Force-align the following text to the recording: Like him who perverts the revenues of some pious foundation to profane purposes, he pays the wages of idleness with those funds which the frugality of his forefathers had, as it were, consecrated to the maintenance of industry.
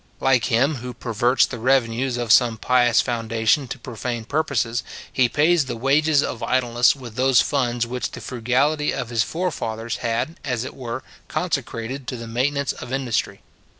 Like 0.19 0.45
him 0.45 0.77
who 0.77 0.95
perverts 0.95 1.45
the 1.45 1.59
revenues 1.59 2.17
of 2.17 2.31
some 2.31 2.57
pious 2.57 3.01
foundation 3.01 3.67
to 3.67 3.77
profane 3.77 4.25
purposes, 4.25 4.81
he 5.13 5.29
pays 5.29 5.65
the 5.65 5.77
wages 5.77 6.23
of 6.23 6.41
idleness 6.41 6.95
with 6.95 7.13
those 7.13 7.39
funds 7.41 7.85
which 7.85 8.09
the 8.09 8.19
frugality 8.19 8.95
of 8.95 9.09
his 9.09 9.21
forefathers 9.21 9.97
had, 9.97 10.39
as 10.43 10.63
it 10.63 10.73
were, 10.73 11.03
consecrated 11.27 12.07
to 12.07 12.15
the 12.17 12.25
maintenance 12.27 12.71
of 12.71 12.91
industry. 12.91 13.41